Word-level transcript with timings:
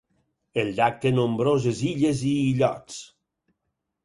El 0.61 0.71
llac 0.79 0.97
té 1.03 1.11
nombroses 1.17 1.83
illes 1.91 2.25
i 2.31 2.33
illots. 2.47 2.99